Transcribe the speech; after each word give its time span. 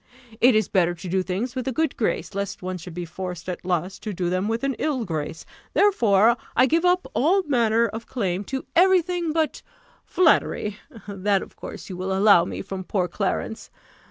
It 0.39 0.55
is 0.55 0.67
better 0.67 0.95
to 0.95 1.07
do 1.07 1.21
things 1.21 1.53
with 1.55 1.67
a 1.67 1.71
good 1.71 1.95
grace, 1.95 2.33
lest 2.33 2.63
one 2.63 2.79
should 2.79 2.95
be 2.95 3.05
forced 3.05 3.47
at 3.47 3.63
last 3.63 4.01
to 4.01 4.13
do 4.15 4.31
them 4.31 4.47
with 4.47 4.63
an 4.63 4.73
ill 4.79 5.05
grace. 5.05 5.45
Therefore 5.75 6.37
I 6.55 6.65
give 6.65 6.83
up 6.83 7.05
all 7.13 7.43
manner 7.43 7.85
of 7.85 8.07
claim 8.07 8.43
to 8.45 8.65
every 8.75 9.03
thing 9.03 9.31
but 9.31 9.61
flattery! 10.03 10.79
that 11.07 11.43
of 11.43 11.55
course 11.55 11.87
you 11.87 11.97
will 11.97 12.17
allow 12.17 12.45
me 12.45 12.63
from 12.63 12.83
poor 12.83 13.07
Clarence. 13.07 13.69